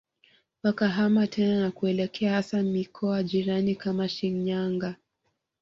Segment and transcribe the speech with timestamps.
[0.63, 4.95] wakahama tena na kuelekea hasa mikoa jirani kama Shinyanga